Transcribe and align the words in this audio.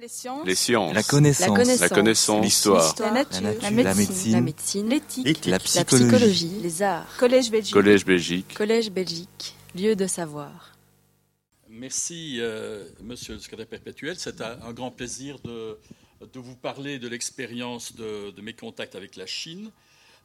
Les 0.00 0.08
sciences. 0.08 0.46
Les 0.46 0.54
sciences. 0.54 0.94
La 0.94 1.02
connaissance. 1.02 1.80
La 1.80 1.88
connaissance. 1.90 2.42
L'histoire. 2.44 2.94
La 3.00 3.10
nature. 3.10 3.40
La 3.42 3.50
La 3.52 3.70
nature. 3.70 3.94
médecine. 3.96 4.32
La 4.32 4.40
médecine. 4.40 4.88
L'éthique. 4.88 5.44
La 5.44 5.52
La 5.52 5.58
psychologie. 5.58 6.04
psychologie. 6.08 6.60
Les 6.62 6.82
arts. 6.82 7.16
Collège 7.18 7.50
Belgique. 7.50 7.74
Collège 7.74 8.04
Belgique. 8.06 8.54
Collège 8.54 8.90
Belgique. 8.90 9.54
Lieu 9.74 9.94
de 9.94 10.06
savoir. 10.06 10.72
Merci, 11.68 12.38
euh, 12.40 12.84
monsieur 13.02 13.34
le 13.34 13.40
secrétaire 13.40 13.66
perpétuel. 13.66 14.16
C'est 14.18 14.40
un, 14.40 14.58
un 14.62 14.72
grand 14.72 14.90
plaisir 14.90 15.38
de, 15.44 15.78
de 16.20 16.38
vous 16.40 16.56
parler 16.56 16.98
de 16.98 17.06
l'expérience 17.06 17.94
de, 17.94 18.30
de 18.30 18.40
mes 18.42 18.54
contacts 18.54 18.94
avec 18.94 19.16
la 19.16 19.26
Chine. 19.26 19.70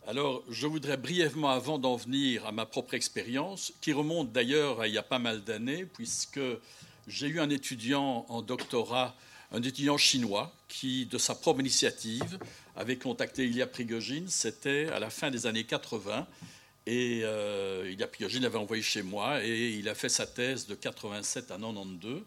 Alors, 0.07 0.43
je 0.49 0.67
voudrais 0.67 0.97
brièvement, 0.97 1.49
avant 1.49 1.79
d'en 1.79 1.95
venir 1.97 2.45
à 2.45 2.51
ma 2.51 2.65
propre 2.65 2.93
expérience, 2.93 3.73
qui 3.81 3.91
remonte 3.91 4.31
d'ailleurs 4.31 4.79
à 4.81 4.87
il 4.87 4.93
y 4.93 4.97
a 4.97 5.03
pas 5.03 5.19
mal 5.19 5.43
d'années, 5.43 5.85
puisque 5.85 6.39
j'ai 7.07 7.27
eu 7.27 7.39
un 7.41 7.49
étudiant 7.49 8.25
en 8.29 8.41
doctorat, 8.41 9.15
un 9.55 9.61
étudiant 9.61 9.97
chinois, 9.97 10.53
qui, 10.67 11.05
de 11.05 11.17
sa 11.17 11.33
propre 11.33 11.61
initiative, 11.61 12.37
avait 12.75 12.97
contacté 12.97 13.45
Ilya 13.45 13.67
Prigogine. 13.67 14.27
C'était 14.27 14.89
à 14.89 14.99
la 14.99 15.09
fin 15.09 15.31
des 15.31 15.47
années 15.47 15.63
80. 15.63 16.27
Et 16.87 17.21
euh, 17.23 17.89
Ilya 17.89 18.07
Prigogine 18.07 18.43
l'avait 18.43 18.57
envoyé 18.57 18.83
chez 18.83 19.01
moi 19.01 19.43
et 19.43 19.69
il 19.71 19.87
a 19.87 19.95
fait 19.95 20.09
sa 20.09 20.27
thèse 20.27 20.67
de 20.67 20.75
87 20.75 21.51
à 21.51 21.57
92. 21.57 22.21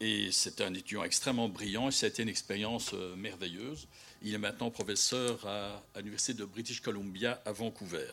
Et 0.00 0.30
c'était 0.30 0.62
un 0.62 0.72
étudiant 0.72 1.02
extrêmement 1.02 1.48
brillant 1.48 1.88
et 1.88 1.92
ça 1.92 2.06
a 2.06 2.08
été 2.08 2.22
une 2.22 2.28
expérience 2.28 2.92
euh, 2.94 3.16
merveilleuse. 3.16 3.88
Il 4.22 4.32
est 4.32 4.38
maintenant 4.38 4.70
professeur 4.70 5.44
à, 5.44 5.82
l'Université 5.96 6.34
de 6.34 6.44
British 6.44 6.80
Columbia 6.80 7.42
à 7.44 7.50
Vancouver. 7.50 8.06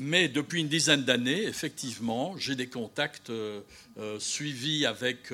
Mais 0.00 0.28
depuis 0.28 0.60
une 0.60 0.68
dizaine 0.68 1.04
d'années, 1.04 1.44
effectivement, 1.44 2.36
j'ai 2.36 2.56
des 2.56 2.66
contacts 2.66 3.30
euh, 3.30 3.60
euh, 3.98 4.18
suivis 4.18 4.86
avec 4.86 5.32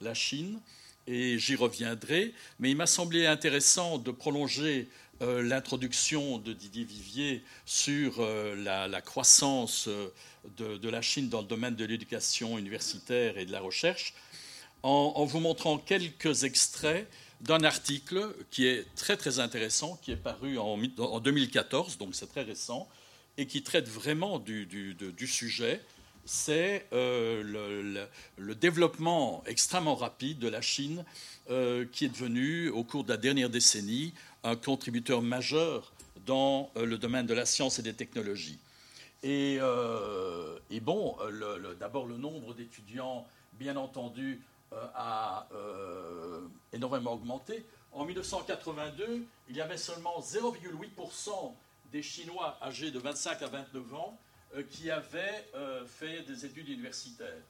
la 0.00 0.14
Chine 0.14 0.60
et 1.06 1.38
j'y 1.38 1.54
reviendrai. 1.56 2.34
Mais 2.58 2.70
il 2.70 2.76
m'a 2.76 2.86
semblé 2.86 3.26
intéressant 3.26 3.98
de 3.98 4.10
prolonger 4.10 4.88
euh, 5.22 5.42
l'introduction 5.42 6.38
de 6.38 6.54
Didier 6.54 6.84
Vivier 6.84 7.42
sur 7.66 8.20
euh, 8.20 8.54
la, 8.56 9.00
croissance 9.02 9.86
euh, 9.88 10.08
de, 10.56 10.88
la 10.88 11.02
Chine 11.02 11.28
dans 11.28 11.42
le 11.42 11.46
domaine 11.46 11.74
de 11.76 11.84
l'éducation 11.84 12.56
universitaire 12.56 13.36
et 13.36 13.44
de 13.44 13.52
la 13.52 13.60
recherche 13.60 14.14
en, 14.82 15.26
vous 15.26 15.40
montrant 15.40 15.76
quelques 15.76 16.44
extraits 16.44 17.06
d'un 17.42 17.64
article 17.64 18.34
qui 18.50 18.66
est 18.66 18.86
très 18.94 19.18
très 19.18 19.40
intéressant, 19.40 19.98
qui 20.02 20.12
est 20.12 20.16
paru 20.16 20.56
en, 20.56 20.78
mi- 20.78 20.94
en 20.96 21.20
2014, 21.20 21.98
donc 21.98 22.14
c'est 22.14 22.28
très 22.28 22.42
récent, 22.42 22.88
et 23.36 23.46
qui 23.46 23.62
traite 23.62 23.88
vraiment 23.88 24.38
du 24.38 25.26
sujet. 25.26 25.82
C'est 26.24 26.86
euh, 26.92 28.08
le, 28.36 28.54
développement 28.54 29.42
extrêmement 29.46 29.94
rapide 29.94 30.38
de 30.38 30.48
la 30.48 30.60
Chine, 30.60 31.04
euh, 31.50 31.84
qui 31.90 32.04
est 32.04 32.08
devenu, 32.08 32.68
au 32.68 32.84
cours 32.84 33.04
de 33.04 33.08
la 33.08 33.16
dernière 33.16 33.50
décennie, 33.50 34.14
un 34.44 34.56
contributeur 34.56 35.22
majeur 35.22 35.92
dans 36.26 36.70
euh, 36.76 36.84
le 36.84 36.98
domaine 36.98 37.26
de 37.26 37.34
la 37.34 37.46
science 37.46 37.78
et 37.78 37.82
des 37.82 37.94
technologies. 37.94 38.58
Et, 39.22 39.58
bon, 40.80 41.16
d'abord 41.78 42.06
le 42.06 42.16
nombre 42.16 42.54
d'étudiants, 42.54 43.26
bien 43.54 43.76
entendu, 43.76 44.40
a 44.94 45.46
énormément 46.72 47.12
augmenté. 47.12 47.64
En 47.92 48.04
1982, 48.04 49.26
il 49.48 49.56
y 49.56 49.60
avait 49.60 49.76
seulement 49.76 50.20
0,8% 50.20 51.52
des 51.92 52.02
Chinois 52.02 52.56
âgés 52.62 52.90
de 52.90 52.98
25 52.98 53.42
à 53.42 53.48
29 53.48 53.94
ans 53.94 54.18
qui 54.70 54.90
avaient 54.90 55.46
euh, 55.54 55.84
fait 55.86 56.22
des 56.22 56.44
études 56.44 56.68
universitaires. 56.68 57.42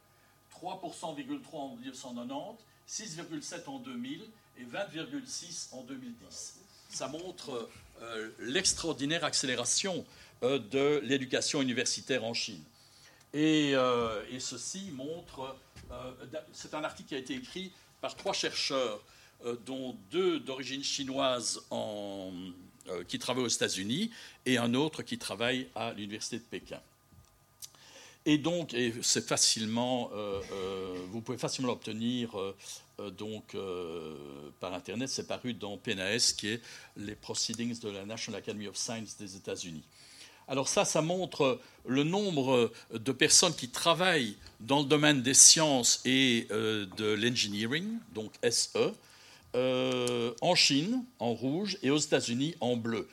3,3% 0.61 1.05
en 1.53 1.77
1990, 1.77 2.59
6,7% 2.89 3.69
en 3.69 3.79
2000 3.79 4.23
et 4.59 4.65
20,6 4.65 5.75
en 5.75 5.83
2010. 5.83 6.57
Ça 6.91 7.09
montre 7.09 7.69
euh, 8.03 8.31
l'extraordinaire 8.41 9.25
accélération 9.25 10.05
euh, 10.43 10.59
de 10.59 11.01
l'éducation 11.05 11.63
universitaire 11.63 12.25
en 12.25 12.35
Chine. 12.35 12.63
Et, 13.33 13.75
euh, 13.75 14.39
ceci 14.41 14.91
montre, 14.93 15.57
euh, 15.93 16.13
c'est 16.53 16.75
un 16.75 16.83
article 16.83 17.11
qui 17.11 17.15
a 17.15 17.19
été 17.19 17.35
écrit 17.35 17.73
par 18.01 18.17
trois 18.17 18.33
chercheurs, 18.33 19.01
euh, 19.45 19.57
dont 19.65 19.97
deux 20.11 20.41
d'origine 20.41 20.83
chinoise 20.83 21.61
euh, 21.73 23.05
qui 23.07 23.19
travaillent 23.19 23.45
aux 23.45 23.49
États-Unis 23.49 24.11
et 24.47 24.59
un 24.59 24.75
autre 24.75 25.03
qui 25.03 25.17
travaille 25.17 25.69
à 25.75 25.93
l'université 25.93 26.39
de 26.39 26.43
Pékin. 26.43 26.81
Et 28.31 28.39
donc, 28.39 28.77
c'est 29.03 29.27
facilement, 29.27 30.09
euh, 30.15 30.41
euh, 30.53 30.95
vous 31.11 31.21
pouvez 31.21 31.37
facilement 31.37 31.71
l'obtenir 31.71 32.39
euh, 32.39 33.11
donc 33.11 33.57
par 34.61 34.73
internet. 34.73 35.09
C'est 35.09 35.27
paru 35.27 35.53
dans 35.53 35.77
PNAS, 35.77 36.35
qui 36.39 36.47
est 36.47 36.61
les 36.97 37.17
Proceedings 37.17 37.81
de 37.81 37.89
la 37.89 38.07
National 38.07 38.41
Academy 38.41 38.69
of 38.69 38.77
Science 38.77 39.17
des 39.17 39.35
États-Unis. 39.35 39.83
Alors 40.47 40.69
ça, 40.69 40.85
ça 40.85 41.03
montre 41.03 41.59
le 41.87 42.05
nombre 42.05 42.71
de 42.93 43.11
personnes 43.11 43.55
qui 43.55 43.69
travaillent 43.69 44.37
dans 44.61 44.79
le 44.79 44.87
domaine 44.87 45.23
des 45.23 45.35
sciences 45.35 46.01
et 46.05 46.47
de 46.51 47.15
l'engineering, 47.15 47.99
donc 48.15 48.31
SE, 48.49 48.93
en 50.41 50.55
Chine 50.55 51.03
en 51.19 51.35
rouge 51.35 51.79
et 51.83 51.91
aux 51.91 51.99
États-Unis 51.99 52.55
en 52.61 52.77
bleu. 52.77 53.09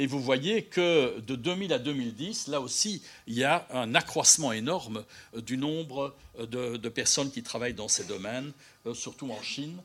Et 0.00 0.06
vous 0.06 0.20
voyez 0.20 0.62
que 0.62 1.18
de 1.18 1.34
2000 1.34 1.72
à 1.72 1.80
2010, 1.80 2.46
là 2.46 2.60
aussi, 2.60 3.02
il 3.26 3.34
y 3.34 3.42
a 3.42 3.66
un 3.72 3.96
accroissement 3.96 4.52
énorme 4.52 5.04
euh, 5.34 5.40
du 5.40 5.56
nombre 5.58 6.14
euh, 6.38 6.46
de, 6.78 6.88
personnes 6.88 7.32
qui 7.32 7.42
travaillent 7.42 7.74
dans 7.74 7.88
ces 7.88 8.04
domaines, 8.04 8.52
euh, 8.86 8.94
surtout 8.94 9.28
en 9.30 9.42
Chine. 9.42 9.76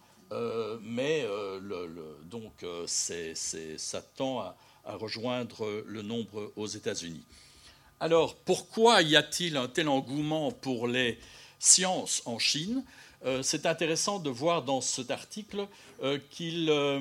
Mais 0.81 1.27
donc, 2.25 2.65
ça 2.87 4.01
tend 4.15 4.39
à, 4.39 4.55
rejoindre 4.85 5.83
le 5.85 6.01
nombre 6.01 6.51
aux 6.55 6.65
États-Unis. 6.65 7.23
Alors, 7.99 8.35
pourquoi 8.37 9.03
y 9.03 9.15
a-t-il 9.15 9.57
un 9.57 9.67
tel 9.67 9.87
engouement 9.87 10.51
pour 10.51 10.87
les 10.87 11.19
sciences 11.59 12.23
en 12.25 12.39
Chine? 12.39 12.83
C'est 13.41 13.65
intéressant 13.65 14.19
de 14.19 14.29
voir 14.29 14.63
dans 14.63 14.81
cet 14.81 15.09
article 15.09 15.67
euh, 16.03 16.19
qu'il 16.29 16.69
euh, 16.69 16.99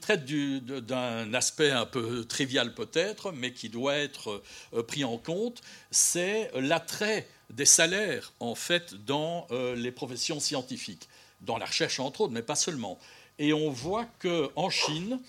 traite 0.00 0.24
d'un 0.24 1.32
aspect 1.34 1.70
un 1.70 1.86
peu 1.86 2.24
trivial 2.24 2.74
peut-être, 2.74 3.30
mais 3.30 3.52
qui 3.52 3.68
doit 3.68 3.94
être 3.94 4.42
euh, 4.72 4.82
pris 4.82 5.04
en 5.04 5.18
compte, 5.18 5.62
c'est 5.92 6.50
l'attrait 6.56 7.28
des 7.50 7.64
salaires 7.64 8.32
en 8.40 8.54
fait 8.54 8.94
dans 9.04 9.46
euh, 9.52 9.76
les 9.76 9.92
professions 9.92 10.40
scientifiques, 10.40 11.08
dans 11.42 11.58
la 11.58 11.66
recherche 11.66 12.00
entre 12.00 12.22
autres, 12.22 12.32
mais 12.32 12.42
pas 12.42 12.56
seulement. 12.56 12.98
Et 13.38 13.52
on 13.52 13.70
voit 13.70 14.06
qu'en 14.20 14.70
Chine, 14.70 15.20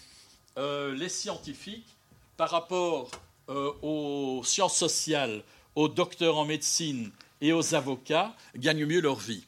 euh, 0.58 0.96
les 0.96 1.09
scientifiques, 1.09 1.88
par 2.38 2.50
rapport 2.50 3.12
euh, 3.50 3.72
aux 3.81 4.41
sciences 4.44 4.78
sociales, 4.78 5.44
aux 5.75 5.90
docteurs 5.90 6.38
en 6.38 6.46
médecine 6.46 7.12
et 7.41 7.53
aux 7.53 7.75
avocats, 7.75 8.35
gagnent 8.56 8.85
mieux 8.85 9.02
leur 9.02 9.19
vie. 9.19 9.44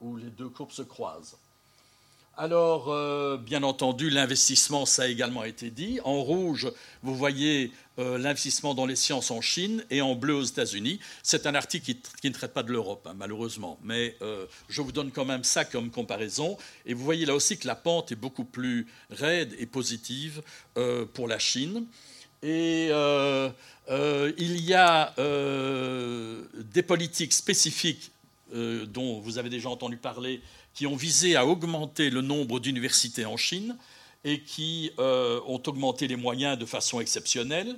où 0.01 0.17
les 0.17 0.31
deux 0.31 0.49
courbes 0.49 0.73
se 0.73 0.83
croisent. 0.83 1.37
Alors, 2.37 2.89
euh, 2.89 3.37
bien 3.37 3.63
entendu, 3.63 4.11
l'investissement, 4.11 4.87
ça 4.87 5.03
a 5.03 5.07
également 5.07 5.45
été 5.45 5.71
dit. 5.71 6.01
En 6.03 6.21
rouge, 6.21 6.69
vous 7.05 7.15
voyez 7.15 7.71
euh, 8.01 8.19
l'investissement 8.19 8.75
dans 8.75 8.87
les 8.87 8.97
sciences 8.97 9.31
en 9.31 9.41
Chine 9.41 9.85
et 9.89 10.03
en 10.03 10.17
bleu 10.17 10.35
aux 10.35 10.43
États-Unis. 10.43 10.99
C'est 11.23 11.47
un 11.47 11.55
article 11.55 11.95
qui, 12.21 12.29
ne 12.29 12.35
traite 12.35 12.53
pas 12.53 12.65
de 12.65 12.73
l'Europe, 12.73 13.07
hein, 13.09 13.15
malheureusement, 13.17 13.79
mais 13.85 14.17
euh, 14.21 14.47
je 14.69 14.83
vous 14.83 14.91
donne 14.91 15.13
quand 15.13 15.25
même 15.25 15.45
ça 15.45 15.65
comme 15.65 15.93
comparaison. 15.93 16.59
Et 16.87 16.95
vous 16.95 17.05
voyez 17.05 17.25
là 17.25 17.37
aussi 17.37 17.57
que 17.57 17.69
la 17.69 17.77
pente 17.77 18.11
est 18.11 18.17
beaucoup 18.17 18.45
plus 18.45 18.89
raide 19.11 19.55
et 19.61 19.67
positive 19.67 20.43
pour 21.15 21.29
la 21.29 21.39
Chine. 21.39 21.87
Et 22.43 22.89
il 22.89 24.61
y 24.61 24.75
a 24.75 25.15
des 25.17 26.83
politiques 26.83 27.33
spécifiques 27.33 28.11
dont 28.53 29.21
vous 29.21 29.39
avez 29.39 29.51
déjà 29.51 29.69
entendu 29.69 29.97
parler, 29.97 30.41
qui 30.75 30.87
ont 30.87 30.97
visé 30.97 31.37
à 31.37 31.47
augmenter 31.47 32.11
le 32.11 32.21
nombre 32.21 32.61
d'universités 32.61 33.25
en 33.25 33.37
Chine 33.37 33.77
et 34.25 34.41
qui 34.41 34.91
ont 34.99 35.63
augmenté 35.67 36.09
les 36.09 36.17
moyens 36.17 36.59
de 36.59 36.67
façon 36.67 37.01
exceptionnelle. 37.01 37.77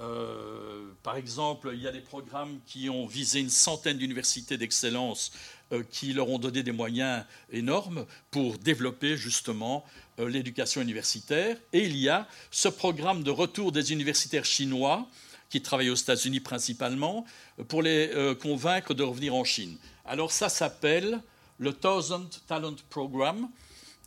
Euh, 0.00 0.92
par 1.02 1.16
exemple, 1.16 1.70
il 1.74 1.82
y 1.82 1.88
a 1.88 1.92
des 1.92 2.00
programmes 2.00 2.60
qui 2.66 2.88
ont 2.88 3.06
visé 3.06 3.40
une 3.40 3.50
centaine 3.50 3.98
d'universités 3.98 4.56
d'excellence 4.56 5.32
euh, 5.72 5.82
qui 5.90 6.12
leur 6.12 6.28
ont 6.28 6.38
donné 6.38 6.62
des 6.62 6.72
moyens 6.72 7.24
énormes 7.50 8.06
pour 8.30 8.58
développer 8.58 9.16
justement 9.16 9.84
euh, 10.20 10.28
l'éducation 10.28 10.80
universitaire. 10.80 11.56
Et 11.72 11.84
il 11.84 11.96
y 11.96 12.08
a 12.08 12.28
ce 12.50 12.68
programme 12.68 13.24
de 13.24 13.30
retour 13.30 13.72
des 13.72 13.92
universitaires 13.92 14.44
chinois 14.44 15.08
qui 15.50 15.62
travaillent 15.62 15.90
aux 15.90 15.94
États-Unis 15.94 16.40
principalement 16.40 17.24
pour 17.68 17.80
les 17.80 18.10
convaincre 18.38 18.92
de 18.92 19.02
revenir 19.02 19.34
en 19.34 19.44
Chine. 19.44 19.78
Alors 20.04 20.30
ça 20.30 20.50
s'appelle 20.50 21.22
le 21.58 21.72
Thousand 21.72 22.28
Talent 22.46 22.76
Program. 22.90 23.48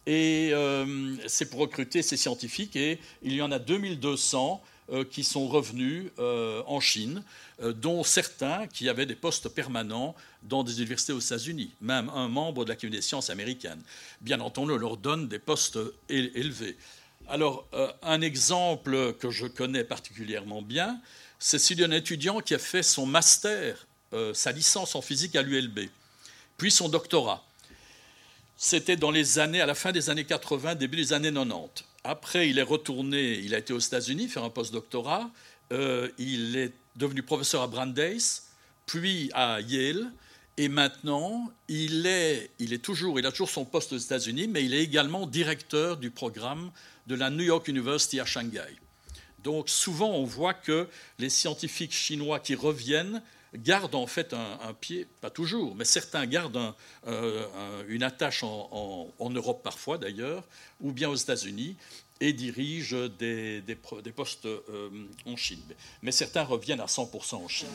Et 0.07 0.51
c'est 1.27 1.49
pour 1.49 1.59
recruter 1.59 2.01
ces 2.01 2.17
scientifiques. 2.17 2.75
Et 2.75 2.99
il 3.21 3.33
y 3.33 3.41
en 3.41 3.51
a 3.51 3.59
2200 3.59 4.61
euh, 4.91 5.05
qui 5.05 5.23
sont 5.23 5.47
revenus 5.47 6.11
euh, 6.19 6.63
en 6.65 6.81
Chine, 6.81 7.23
euh, 7.61 7.71
dont 7.71 8.03
certains 8.03 8.67
qui 8.67 8.89
avaient 8.89 9.05
des 9.05 9.15
postes 9.15 9.47
permanents 9.47 10.15
dans 10.43 10.65
des 10.65 10.79
universités 10.79 11.13
aux 11.13 11.19
États-Unis, 11.19 11.71
même 11.79 12.09
un 12.09 12.27
membre 12.27 12.65
de 12.65 12.69
l'Académie 12.71 12.97
des 12.97 13.01
sciences 13.01 13.29
américaine. 13.29 13.81
Bien 14.19 14.41
entendu, 14.41 14.73
on 14.73 14.77
leur 14.77 14.97
donne 14.97 15.29
des 15.29 15.39
postes 15.39 15.79
élevés. 16.09 16.75
Alors, 17.29 17.69
un 18.01 18.19
exemple 18.19 19.13
que 19.13 19.29
je 19.29 19.47
connais 19.47 19.85
particulièrement 19.85 20.61
bien, 20.61 20.99
c'est 21.39 21.59
celui 21.59 21.83
d'un 21.83 21.91
étudiant 21.91 22.41
qui 22.41 22.53
a 22.53 22.59
fait 22.59 22.83
son 22.83 23.05
master, 23.05 23.87
sa 24.33 24.51
licence 24.51 24.95
en 24.95 25.01
physique 25.01 25.37
à 25.37 25.41
l'ULB, 25.41 25.87
puis 26.61 26.69
son 26.69 26.89
doctorat. 26.89 27.43
C'était 28.55 28.95
dans 28.95 29.09
les 29.09 29.39
années, 29.39 29.61
à 29.61 29.65
la 29.65 29.73
fin 29.73 29.91
des 29.91 30.11
années 30.11 30.25
80, 30.25 30.75
début 30.75 30.97
des 30.97 31.11
années 31.11 31.33
90. 31.33 31.83
Après, 32.03 32.51
il 32.51 32.59
est 32.59 32.61
retourné, 32.61 33.39
il 33.39 33.55
a 33.55 33.57
été 33.57 33.73
aux 33.73 33.79
États-Unis 33.79 34.27
faire 34.27 34.43
un 34.43 34.51
postdoctorat. 34.51 35.27
Euh, 35.71 36.07
il 36.19 36.55
est 36.55 36.71
devenu 36.95 37.23
professeur 37.23 37.63
à 37.63 37.67
Brandeis, 37.67 38.43
puis 38.85 39.31
à 39.33 39.59
Yale. 39.61 40.11
Et 40.57 40.69
maintenant, 40.69 41.51
il, 41.67 42.05
est, 42.05 42.51
il, 42.59 42.73
est 42.73 42.83
toujours, 42.83 43.19
il 43.19 43.25
a 43.25 43.31
toujours 43.31 43.49
son 43.49 43.65
poste 43.65 43.93
aux 43.93 43.97
États-Unis, 43.97 44.47
mais 44.47 44.63
il 44.63 44.75
est 44.75 44.83
également 44.83 45.25
directeur 45.25 45.97
du 45.97 46.11
programme 46.11 46.69
de 47.07 47.15
la 47.15 47.31
New 47.31 47.43
York 47.43 47.67
University 47.69 48.19
à 48.19 48.25
Shanghai. 48.25 48.77
Donc 49.43 49.67
souvent, 49.67 50.11
on 50.11 50.25
voit 50.25 50.53
que 50.53 50.87
les 51.17 51.31
scientifiques 51.31 51.93
chinois 51.93 52.39
qui 52.39 52.53
reviennent 52.53 53.23
gardent 53.55 53.95
en 53.95 54.07
fait 54.07 54.33
un, 54.33 54.73
pied, 54.73 55.07
pas 55.19 55.29
toujours, 55.29 55.75
mais 55.75 55.85
certains 55.85 56.25
gardent 56.25 56.73
euh, 57.07 57.83
une 57.87 58.03
attache 58.03 58.43
en, 58.43 59.29
Europe 59.29 59.61
parfois 59.63 59.97
d'ailleurs, 59.97 60.43
ou 60.79 60.91
bien 60.91 61.09
aux 61.09 61.15
États-Unis, 61.15 61.75
et 62.19 62.33
dirigent 62.33 63.07
des, 63.19 63.63
postes 64.15 64.45
euh, 64.45 64.89
en 65.25 65.35
Chine. 65.35 65.61
Mais 66.01 66.11
certains 66.11 66.43
reviennent 66.43 66.79
à 66.79 66.85
100% 66.85 67.35
en 67.35 67.47
Chine. 67.47 67.67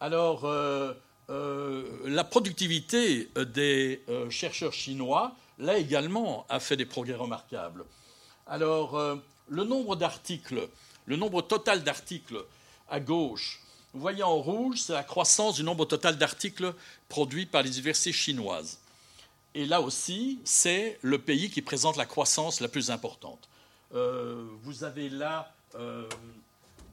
Alors, 0.00 0.44
euh, 0.44 0.94
la 1.28 2.24
productivité 2.24 3.28
des 3.36 4.02
chercheurs 4.30 4.72
chinois, 4.72 5.36
là 5.58 5.78
également, 5.78 6.44
a 6.48 6.58
fait 6.60 6.76
des 6.76 6.86
progrès 6.86 7.14
remarquables. 7.14 7.84
Alors, 8.46 8.98
le 9.48 9.64
nombre 9.64 9.94
d'articles, 9.94 10.68
le 11.06 11.16
nombre 11.16 11.42
total 11.42 11.84
d'articles 11.84 12.44
à 12.88 12.98
gauche 13.00 13.61
vous 13.94 14.00
voyez 14.00 14.22
en 14.22 14.36
rouge, 14.36 14.80
c'est 14.80 14.94
la 14.94 15.04
croissance 15.04 15.56
du 15.56 15.64
nombre 15.64 15.84
total 15.84 16.16
d'articles 16.16 16.74
produits 17.08 17.46
par 17.46 17.62
les 17.62 17.70
universités 17.70 18.12
chinoises. 18.12 18.78
Et 19.54 19.66
là 19.66 19.82
aussi, 19.82 20.38
c'est 20.44 20.98
le 21.02 21.18
pays 21.18 21.50
qui 21.50 21.60
présente 21.60 21.96
la 21.96 22.06
croissance 22.06 22.60
la 22.60 22.68
plus 22.68 22.90
importante. 22.90 23.48
Euh, 23.94 24.46
vous 24.62 24.84
avez 24.84 25.10
là, 25.10 25.52
euh, 25.74 26.08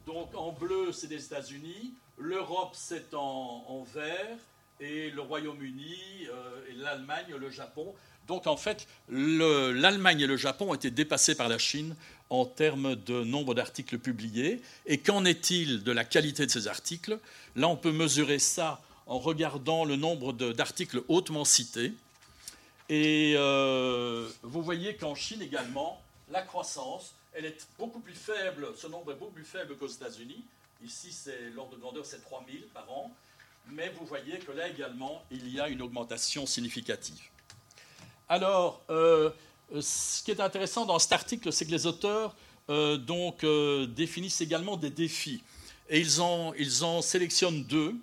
donc 0.05 0.35
en 0.35 0.51
bleu, 0.51 0.91
c'est 0.91 1.07
les 1.07 1.23
États-Unis, 1.23 1.93
l'Europe, 2.17 2.71
c'est 2.73 3.13
en, 3.13 3.85
vert, 3.93 4.37
et 4.81 5.09
le 5.09 5.21
Royaume-Uni, 5.21 6.27
euh, 6.27 6.61
l'Allemagne, 6.75 7.33
le 7.37 7.49
Japon. 7.49 7.93
Donc 8.29 8.45
en 8.45 8.57
fait, 8.57 8.87
l'Allemagne 9.09 10.21
et 10.21 10.27
le 10.27 10.37
Japon 10.37 10.69
ont 10.69 10.75
été 10.75 10.91
dépassés 10.91 11.33
par 11.33 11.49
la 11.49 11.57
Chine 11.57 11.95
en 12.29 12.45
termes 12.45 12.95
de 12.95 13.23
nombre 13.23 13.55
d'articles 13.55 13.97
publiés. 13.97 14.61
Et 14.85 14.99
qu'en 14.99 15.25
est-il 15.25 15.83
de 15.83 15.91
la 15.91 16.05
qualité 16.05 16.45
de 16.45 16.51
ces 16.51 16.67
articles? 16.67 17.17
Là, 17.55 17.67
on 17.67 17.75
peut 17.75 17.91
mesurer 17.91 18.37
ça 18.37 18.81
en 19.07 19.17
regardant 19.17 19.83
le 19.83 19.95
nombre 19.95 20.31
d'articles 20.33 21.01
hautement 21.07 21.43
cités. 21.43 21.91
Et 22.87 23.33
euh, 23.35 24.29
vous 24.43 24.61
voyez 24.61 24.95
qu'en 24.95 25.15
Chine 25.15 25.41
également, 25.41 25.99
la 26.29 26.43
croissance, 26.43 27.15
elle 27.33 27.45
est 27.45 27.67
beaucoup 27.79 27.99
plus 27.99 28.13
faible, 28.13 28.67
ce 28.77 28.85
nombre 28.85 29.11
est 29.11 29.15
beaucoup 29.15 29.33
plus 29.33 29.43
faible 29.43 29.75
qu'aux 29.75 29.87
États-Unis. 29.87 30.43
Ici, 30.85 31.11
c'est 31.11 31.49
l'ordre 31.55 31.75
de 31.75 31.81
grandeur, 31.81 32.05
c'est 32.05 32.21
3000 32.21 32.61
par 32.75 32.91
an. 32.91 33.11
Mais 33.71 33.91
vous 33.99 34.05
voyez 34.05 34.37
que 34.37 34.51
là 34.51 34.67
également, 34.67 35.23
il 35.31 35.51
y 35.51 35.59
a 35.59 35.67
une 35.67 35.81
augmentation 35.81 36.45
significative. 36.45 37.19
Alors, 38.29 38.83
euh, 38.91 39.31
ce 39.81 40.23
qui 40.23 40.29
est 40.29 40.39
intéressant 40.39 40.85
dans 40.85 40.99
cet 40.99 41.13
article, 41.13 41.51
c'est 41.51 41.65
que 41.65 41.71
les 41.71 41.87
auteurs 41.87 42.35
euh, 42.69 42.99
euh, 43.43 43.87
définissent 43.87 44.41
également 44.41 44.77
des 44.77 44.91
défis. 44.91 45.41
Et 45.89 45.99
ils 45.99 46.21
en 46.21 47.01
sélectionnent 47.01 47.63
deux. 47.63 47.95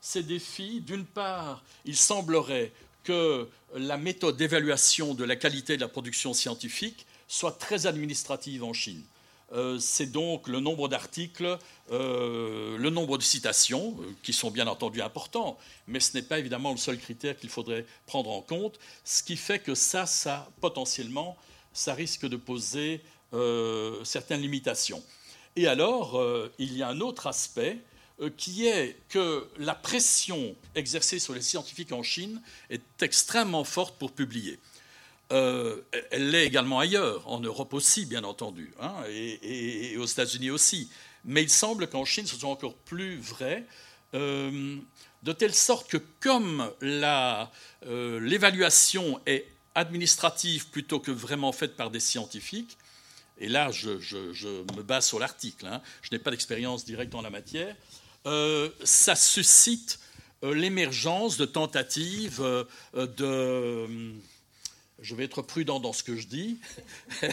Ces 0.00 0.24
défis, 0.24 0.80
d'une 0.80 1.04
part, 1.04 1.62
il 1.84 1.96
semblerait 1.96 2.72
que 3.04 3.48
la 3.76 3.96
méthode 3.96 4.36
d'évaluation 4.36 5.14
de 5.14 5.22
la 5.22 5.36
qualité 5.36 5.76
de 5.76 5.80
la 5.80 5.88
production 5.88 6.34
scientifique 6.34 7.06
soit 7.28 7.52
très 7.52 7.86
administrative 7.86 8.64
en 8.64 8.72
Chine. 8.72 9.02
Euh, 9.52 9.78
c'est 9.78 10.06
donc 10.06 10.48
le 10.48 10.60
nombre 10.60 10.88
d'articles, 10.88 11.58
euh, 11.90 12.78
le 12.78 12.90
nombre 12.90 13.18
de 13.18 13.22
citations, 13.22 13.96
euh, 14.00 14.06
qui 14.22 14.32
sont 14.32 14.50
bien 14.50 14.66
entendu 14.66 15.02
importants, 15.02 15.58
mais 15.86 16.00
ce 16.00 16.16
n'est 16.16 16.22
pas 16.22 16.38
évidemment 16.38 16.70
le 16.70 16.78
seul 16.78 16.98
critère 16.98 17.36
qu'il 17.36 17.50
faudrait 17.50 17.84
prendre 18.06 18.30
en 18.30 18.40
compte, 18.40 18.78
ce 19.04 19.22
qui 19.22 19.36
fait 19.36 19.58
que 19.58 19.74
ça, 19.74 20.06
ça 20.06 20.50
potentiellement, 20.60 21.36
ça 21.72 21.94
risque 21.94 22.26
de 22.26 22.36
poser 22.36 23.02
certaines 24.04 24.42
limitations. 24.42 25.02
Et 25.56 25.66
alors, 25.66 26.22
il 26.58 26.76
y 26.76 26.82
a 26.82 26.88
un 26.88 27.00
autre 27.00 27.26
aspect 27.26 27.78
qui 28.36 28.66
est 28.66 28.98
que 29.08 29.48
la 29.56 29.74
pression 29.74 30.54
exercée 30.74 31.18
sur 31.18 31.32
les 31.32 31.40
scientifiques 31.40 31.92
en 31.92 32.02
Chine 32.02 32.42
est 32.68 32.82
extrêmement 33.00 33.64
forte 33.64 33.98
pour 33.98 34.12
publier. 34.12 34.58
Euh, 35.32 35.80
elle 36.10 36.30
l'est 36.30 36.46
également 36.46 36.78
ailleurs, 36.78 37.26
en 37.26 37.40
Europe 37.40 37.72
aussi, 37.72 38.04
bien 38.04 38.22
entendu, 38.22 38.72
hein, 38.80 38.94
et, 39.08 39.96
aux 39.96 40.04
États-Unis 40.04 40.50
aussi. 40.50 40.90
Mais 41.24 41.42
il 41.42 41.50
semble 41.50 41.88
qu'en 41.88 42.04
Chine, 42.04 42.26
ce 42.26 42.36
soit 42.36 42.50
encore 42.50 42.74
plus 42.74 43.18
vrai, 43.18 43.64
euh, 44.14 44.76
de 45.22 45.32
telle 45.32 45.54
sorte 45.54 45.88
que 45.88 45.96
comme 46.20 46.70
euh, 46.82 48.20
l'évaluation 48.20 49.20
est 49.24 49.46
administrative 49.74 50.68
plutôt 50.68 51.00
que 51.00 51.10
vraiment 51.10 51.52
faite 51.52 51.76
par 51.76 51.90
des 51.90 52.00
scientifiques, 52.00 52.76
et 53.38 53.48
là 53.48 53.70
je, 53.70 53.88
me 53.88 54.82
base 54.82 55.06
sur 55.06 55.18
l'article, 55.18 55.66
hein, 55.66 55.80
je 56.02 56.10
n'ai 56.12 56.18
pas 56.18 56.30
d'expérience 56.30 56.84
directe 56.84 57.14
en 57.14 57.22
la 57.22 57.30
matière, 57.30 57.74
ça 58.84 59.16
suscite 59.16 59.98
l'émergence 60.42 61.38
de 61.38 61.46
tentatives 61.46 62.42
de 62.94 64.12
je 65.02 65.14
vais 65.14 65.24
être 65.24 65.42
prudent 65.42 65.80
dans 65.80 65.92
ce 65.92 66.02
que 66.02 66.16
je 66.16 66.26
dis, 66.26 66.58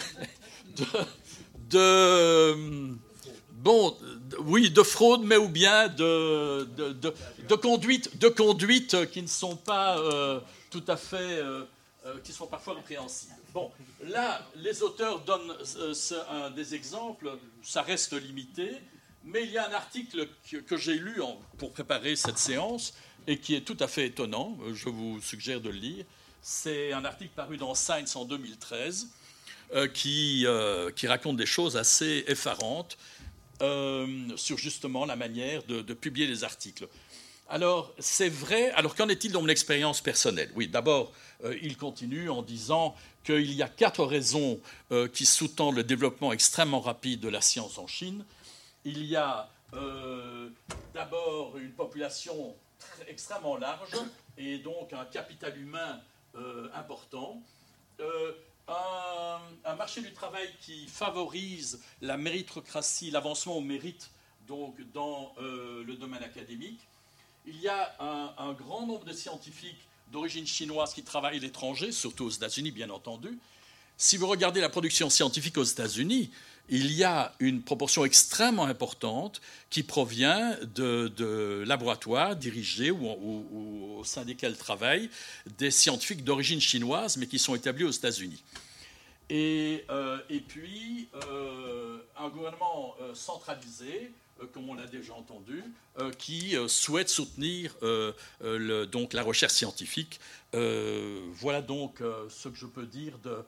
de, 1.70 2.98
bon, 3.52 3.96
oui, 4.40 4.72
de 4.72 4.84
fraude, 4.84 5.22
mais 5.24 5.38
ou 5.38 5.48
bien 5.48 5.88
de, 5.88 6.64
de, 6.66 7.56
conduite, 7.56 8.18
de 8.18 8.28
conduite 8.28 9.10
qui 9.12 9.22
ne 9.22 9.28
sont 9.28 9.56
pas 9.56 10.00
euh, 10.00 10.40
tout 10.70 10.84
à 10.88 10.98
fait, 10.98 11.18
euh, 11.18 11.64
euh, 12.06 12.16
qui 12.24 12.32
sont 12.32 12.48
parfois 12.48 12.74
répréhensibles. 12.74 13.34
Bon, 13.54 13.72
là, 14.04 14.46
les 14.56 14.82
auteurs 14.84 15.22
donnent 15.22 15.56
des 16.56 16.76
exemples, 16.76 17.38
ça 17.64 17.82
reste 17.82 18.14
limité, 18.14 18.72
mais 19.24 19.44
il 19.44 19.52
y 19.52 19.58
a 19.58 19.70
un 19.70 19.74
article 19.74 20.28
que, 20.68 20.78
j'ai 20.78 20.96
lu 20.96 21.22
pour 21.58 21.72
préparer 21.72 22.16
cette 22.16 22.38
séance 22.38 22.94
et 23.28 23.38
qui 23.38 23.56
est 23.56 23.62
tout 23.62 23.78
à 23.80 23.88
fait 23.88 24.08
étonnant, 24.08 24.58
je 24.74 24.90
vous 24.90 25.20
suggère 25.22 25.62
de 25.62 25.70
le 25.70 25.76
lire. 25.76 26.06
C'est 26.42 26.94
un 26.94 27.06
article 27.06 27.32
paru 27.36 27.58
dans 27.58 27.76
Science 27.76 28.16
en 28.16 28.26
2013 28.26 29.08
euh, 29.74 29.88
qui, 29.88 30.46
euh, 30.46 30.90
qui, 30.92 31.08
raconte 31.08 31.38
des 31.38 31.46
choses 31.46 31.78
assez 31.78 32.24
effarantes 32.28 32.98
euh, 33.62 34.08
sur 34.36 34.58
justement 34.58 35.06
la 35.06 35.16
manière 35.16 35.64
de, 35.64 35.94
publier 35.94 36.28
les 36.28 36.44
articles. 36.44 36.88
Alors, 37.50 37.94
c'est 38.00 38.30
vrai. 38.30 38.72
Alors, 38.72 38.96
qu'en 38.96 39.10
est-il 39.10 39.32
dans 39.32 39.42
mon 39.42 39.48
expérience 39.48 40.02
personnelle? 40.02 40.52
Oui, 40.56 40.68
d'abord, 40.68 41.12
il 41.62 41.78
continue 41.78 42.30
en 42.30 42.42
disant 42.42 42.96
qu'il 43.24 43.54
y 43.54 43.64
a 43.64 43.68
quatre 43.68 44.06
raisons 44.06 44.60
qui 45.14 45.26
sous-tendent 45.26 45.76
le 45.76 45.84
développement 45.84 46.32
extrêmement 46.32 46.80
rapide 46.80 47.20
de 47.20 47.30
la 47.30 47.42
science 47.42 47.78
en 47.80 47.88
Chine. 47.88 48.24
il 48.86 49.04
y 49.06 49.16
a 49.16 49.50
d'abord 50.94 51.58
une 51.58 51.72
population 51.72 52.56
extrêmement 53.08 53.58
large 53.58 53.96
et 54.38 54.60
donc 54.60 54.94
un 54.94 55.06
capital 55.06 55.58
humain 55.60 56.00
important. 56.74 57.42
Un, 58.68 59.76
marché 59.76 60.02
du 60.02 60.14
travail 60.14 60.48
qui 60.62 60.88
favorise 60.88 61.82
la 62.02 62.18
méritocratie, 62.18 63.12
l'avancement 63.12 63.58
au 63.58 63.62
mérite 63.62 64.12
donc 64.48 64.76
dans 64.94 65.34
le 65.40 65.96
domaine 65.96 66.24
académique. 66.24 66.82
Il 67.46 67.60
y 67.60 67.68
a 67.68 67.96
un, 68.38 68.54
grand 68.54 68.86
nombre 68.86 69.06
de 69.06 69.14
scientifiques 69.14 69.88
d'origine 70.12 70.46
chinoise 70.46 70.94
qui 70.94 71.04
travaillent 71.04 71.38
à 71.38 71.42
l'étranger, 71.42 71.92
surtout 71.92 72.26
aux 72.26 72.30
États-Unis, 72.30 72.72
bien 72.72 72.90
entendu. 72.90 73.40
Si 74.02 74.16
vous 74.16 74.28
regardez 74.28 74.62
la 74.62 74.70
production 74.70 75.10
scientifique 75.10 75.58
aux 75.58 75.64
États-Unis, 75.64 76.32
il 76.70 76.94
y 76.94 77.04
a 77.04 77.34
une 77.40 77.62
proportion 77.62 78.06
extrêmement 78.06 78.64
importante 78.64 79.42
qui 79.70 79.84
provient 79.84 80.56
de, 80.74 81.66
laboratoires 81.68 82.38
dirigés 82.38 82.92
ou, 82.92 83.98
au 84.00 84.04
sein 84.06 84.24
desquels 84.24 84.56
travaillent 84.56 85.10
des 85.58 85.70
scientifiques 85.70 86.24
d'origine 86.24 86.62
chinoise, 86.62 87.18
mais 87.18 87.28
qui 87.28 87.40
sont 87.40 87.56
établis 87.56 87.84
aux 87.84 87.92
États-Unis. 87.92 88.42
Et, 89.30 89.84
euh, 89.90 90.18
puis, 90.48 91.10
euh, 91.28 91.98
un 92.18 92.30
gouvernement 92.30 92.96
euh, 93.02 93.14
centralisé 93.14 94.14
comme 94.54 94.70
on 94.70 94.76
l'a 94.76 94.88
déjà 94.88 95.14
entendu, 95.16 95.62
qui 96.18 96.56
souhaite 96.70 97.10
soutenir 97.10 97.76
donc 98.90 99.12
la 99.12 99.22
recherche 99.22 99.52
scientifique. 99.52 100.22
voilà 100.54 101.62
donc 101.62 102.02
ce 102.30 102.48
que 102.48 102.56
je 102.56 102.66
peux 102.66 102.86
dire 102.86 103.20
de, 103.22 103.44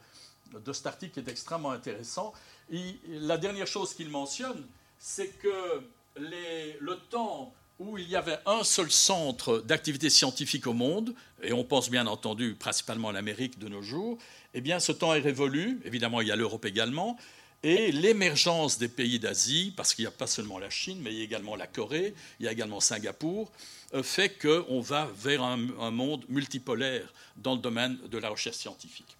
de 0.59 0.73
cet 0.73 0.87
article 0.87 1.13
qui 1.13 1.19
est 1.19 1.31
extrêmement 1.31 1.71
intéressant. 1.71 2.33
Et 2.71 2.99
la 3.07 3.37
dernière 3.37 3.67
chose 3.67 3.93
qu'il 3.93 4.09
mentionne, 4.09 4.65
c'est 4.97 5.29
que 5.39 5.81
le 6.15 6.95
temps 7.09 7.53
où 7.79 7.97
il 7.97 8.07
y 8.07 8.15
avait 8.15 8.37
un 8.45 8.63
seul 8.63 8.91
centre 8.91 9.59
d'activité 9.59 10.09
scientifique 10.09 10.67
au 10.67 10.73
monde, 10.73 11.15
et 11.41 11.51
on 11.51 11.63
pense 11.63 11.89
bien 11.89 12.05
entendu 12.05 12.53
principalement 12.53 13.09
à 13.09 13.11
l'Amérique 13.11 13.57
de 13.57 13.67
nos 13.67 13.81
jours, 13.81 14.17
eh 14.53 14.61
bien 14.61 14.79
ce 14.79 14.91
temps 14.91 15.15
est 15.15 15.19
révolu, 15.19 15.81
évidemment 15.83 16.21
il 16.21 16.27
y 16.27 16.31
a 16.31 16.35
l'Europe 16.35 16.65
également, 16.65 17.17
et 17.63 17.91
l'émergence 17.91 18.77
des 18.77 18.87
pays 18.87 19.19
d'Asie, 19.19 19.73
parce 19.75 19.93
qu'il 19.93 20.03
n'y 20.03 20.07
a 20.07 20.11
pas 20.11 20.27
seulement 20.27 20.59
la 20.59 20.69
Chine, 20.69 20.99
mais 21.01 21.11
il 21.11 21.17
y 21.17 21.21
a 21.21 21.23
également 21.23 21.55
la 21.55 21.67
Corée, 21.67 22.13
il 22.39 22.45
y 22.45 22.49
a 22.49 22.51
également 22.51 22.79
Singapour, 22.79 23.51
euh, 23.93 24.03
fait 24.03 24.29
qu'on 24.29 24.79
va 24.79 25.09
vers 25.15 25.43
un, 25.43 25.57
monde 25.91 26.25
multipolaire 26.29 27.13
dans 27.37 27.55
le 27.55 27.61
domaine 27.61 27.97
de 28.09 28.17
la 28.17 28.29
recherche 28.29 28.57
scientifique. 28.57 29.17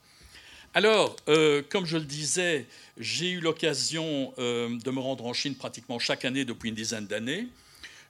Alors, 0.74 1.16
euh, 1.28 1.62
comme 1.70 1.86
je 1.86 1.98
le 1.98 2.06
disais, 2.06 2.68
j'ai 2.98 3.32
eu 3.32 3.40
l'occasion 3.42 4.34
euh, 4.40 4.78
de 4.78 4.92
me 4.92 5.00
rendre 5.00 5.26
en 5.26 5.34
Chine 5.34 5.56
pratiquement 5.56 6.00
chaque 6.00 6.24
année 6.24 6.46
depuis 6.46 6.70
une 6.70 6.76
dizaine 6.76 7.08
d'années. 7.08 7.48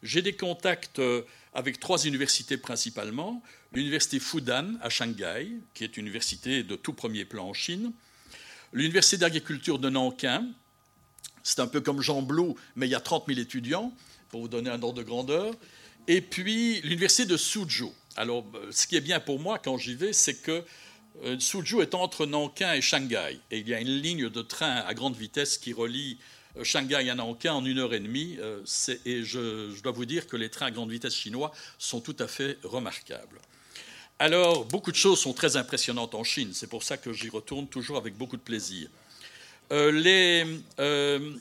J'ai 0.04 0.22
des 0.22 0.34
contacts 0.34 1.02
avec 1.54 1.80
trois 1.80 2.06
universités 2.06 2.58
principalement. 2.58 3.44
L'université 3.74 4.20
Fudan 4.20 4.76
à 4.82 4.90
Shanghai, 4.90 5.48
qui 5.74 5.84
est 5.84 5.98
une 5.98 6.06
université 6.06 6.64
de 6.64 6.76
tout 6.76 6.94
premier 6.94 7.26
plan 7.26 7.48
en 7.48 7.54
Chine 7.54 7.92
L'université 8.74 9.18
d'agriculture 9.18 9.80
de 9.80 9.90
Nankin, 9.90 10.48
c'est 11.44 11.60
un 11.60 11.68
peu 11.68 11.82
comme 11.82 12.02
Jean 12.02 12.22
Blou, 12.22 12.56
mais 12.76 12.88
il 12.88 12.90
y 12.90 12.96
a 12.96 13.02
30 13.02 13.26
000 13.28 13.40
étudiants, 13.40 13.92
pour 14.30 14.42
vous 14.42 14.48
donner 14.48 14.70
un 14.70 14.82
ordre 14.82 15.00
de 15.00 15.04
grandeur. 15.04 15.54
Et 16.08 16.22
puis 16.22 16.80
l'université 16.82 17.26
de 17.26 17.36
Suzhou. 17.36 17.94
Alors, 18.16 18.46
euh, 18.56 18.70
ce 18.72 18.88
qui 18.88 18.96
est 18.96 19.02
bien 19.02 19.20
pour 19.20 19.40
moi 19.40 19.60
quand 19.60 19.78
j'y 19.78 19.96
vais, 19.96 20.14
c'est 20.14 20.36
que 20.36 20.52
euh, 20.52 20.62
Suzhou 21.40 21.82
est 21.82 21.94
entre 21.94 22.26
Nankin 22.26 22.74
et 22.74 22.82
Shanghai. 22.82 23.40
Et 23.52 23.60
il 23.60 23.70
y 23.70 23.74
a 23.74 23.80
une 23.80 24.02
ligne 24.02 24.30
de 24.30 24.42
train 24.42 24.78
à 24.78 24.94
grande 24.94 25.16
vitesse 25.16 25.58
qui 25.58 25.74
relie 25.74 26.18
euh, 26.58 26.64
Shanghai 26.64 27.10
à 27.10 27.16
Nankin 27.16 27.54
en 27.54 27.66
une 27.66 27.80
heure 27.80 27.94
et 27.94 28.00
demie. 28.00 28.38
Et 29.06 29.24
je, 29.24 29.82
dois 29.82 29.92
vous 29.92 30.06
dire 30.06 30.28
que 30.28 30.38
les 30.38 30.50
trains 30.50 30.68
à 30.68 30.72
grande 30.72 30.92
vitesse 30.92 31.16
chinois 31.16 31.52
sont 31.78 32.02
tout 32.02 32.16
à 32.20 32.28
fait 32.28 32.58
remarquables. 32.64 33.40
Alors, 34.20 34.66
beaucoup 34.66 34.92
de 34.92 34.96
choses 34.96 35.20
sont 35.20 35.34
très 35.34 35.58
impressionnantes 35.58 36.14
en 36.14 36.24
Chine. 36.24 36.52
C'est 36.54 36.70
pour 36.70 36.84
ça 36.84 36.98
que 36.98 37.12
j'y 37.12 37.30
retourne 37.30 37.68
toujours 37.68 37.98
avec 37.98 38.16
beaucoup 38.16 38.38
de 38.38 38.42
plaisir. 38.42 38.88
Euh, 39.72 39.92
les, 39.92 40.46
euh, 40.80 41.38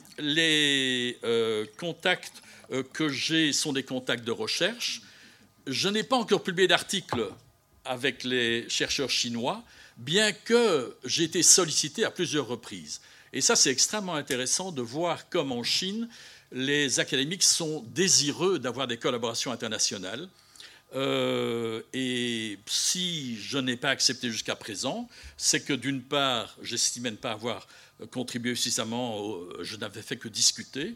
euh, 1.23 1.65
contacts 1.77 2.41
que 2.93 3.09
j'ai 3.09 3.51
sont 3.51 3.73
des 3.73 3.83
contacts 3.83 4.23
de 4.23 4.31
recherche. 4.31 5.01
Je 5.67 5.89
n'ai 5.89 6.03
pas 6.03 6.15
encore 6.15 6.41
publié 6.41 6.67
d'article 6.67 7.27
avec 7.85 8.23
les 8.23 8.67
chercheurs 8.69 9.09
chinois, 9.09 9.63
bien 9.97 10.31
que 10.31 10.95
j'ai 11.05 11.23
été 11.23 11.43
sollicité 11.43 12.03
à 12.05 12.11
plusieurs 12.11 12.47
reprises. 12.47 13.01
Et 13.33 13.41
ça, 13.41 13.55
c'est 13.55 13.71
extrêmement 13.71 14.15
intéressant 14.15 14.71
de 14.71 14.81
voir 14.81 15.29
comme 15.29 15.51
en 15.51 15.63
Chine, 15.63 16.09
les 16.51 16.99
académiques 16.99 17.43
sont 17.43 17.83
désireux 17.87 18.59
d'avoir 18.59 18.87
des 18.87 18.97
collaborations 18.97 19.51
internationales. 19.51 20.27
Euh, 20.93 21.81
et 21.93 22.59
si 22.65 23.37
je 23.37 23.57
n'ai 23.57 23.77
pas 23.77 23.89
accepté 23.89 24.29
jusqu'à 24.29 24.57
présent, 24.57 25.07
c'est 25.37 25.61
que 25.61 25.71
d'une 25.71 26.01
part, 26.01 26.57
j'estimais 26.61 27.11
ne 27.11 27.15
pas 27.15 27.31
avoir 27.31 27.67
contribué 28.11 28.55
suffisamment, 28.55 29.37
je 29.61 29.77
n'avais 29.77 30.01
fait 30.01 30.17
que 30.17 30.27
discuter. 30.27 30.95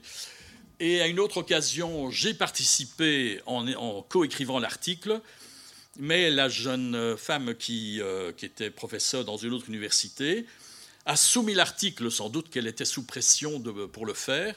Et 0.81 1.01
à 1.01 1.07
une 1.07 1.19
autre 1.19 1.37
occasion, 1.37 2.11
j'ai 2.11 2.33
participé 2.33 3.39
en, 3.45 3.65
en 3.75 4.01
coécrivant 4.01 4.59
l'article, 4.59 5.21
mais 5.97 6.29
la 6.29 6.49
jeune 6.49 7.15
femme 7.17 7.55
qui, 7.55 8.01
euh, 8.01 8.31
qui, 8.31 8.45
était 8.45 8.69
professeure 8.69 9.25
dans 9.25 9.37
une 9.37 9.53
autre 9.53 9.69
université 9.69 10.45
a 11.05 11.15
soumis 11.15 11.53
l'article, 11.53 12.11
sans 12.11 12.29
doute 12.29 12.49
qu'elle 12.49 12.67
était 12.67 12.85
sous 12.85 13.03
pression 13.03 13.61
pour 13.91 14.05
le 14.05 14.13
faire, 14.13 14.55